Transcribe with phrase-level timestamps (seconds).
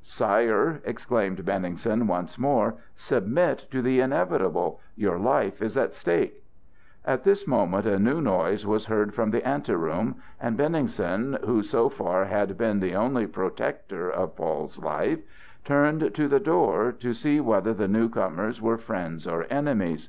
[0.00, 4.80] "Sire," exclaimed Benningsen once more, "submit to the inevitable!
[4.96, 6.42] Your life is at stake!"
[7.04, 11.90] At this moment a new noise was heard from the anteroom, and Benningsen, who so
[11.90, 15.18] far had been the only protector of Paul's life,
[15.62, 20.08] turned to the door, to see whether the new comers were friends or enemies.